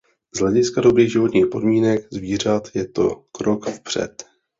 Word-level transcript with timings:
Z 0.35 0.39
hlediska 0.39 0.81
dobrých 0.81 1.11
životních 1.11 1.45
podmínek 1.47 2.07
zvířat 2.11 2.67
je 2.73 2.85
to 2.87 3.23
krok 3.31 3.69
vpřed. 3.69 4.25